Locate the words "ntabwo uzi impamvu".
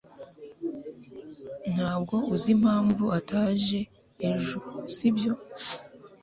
1.73-3.03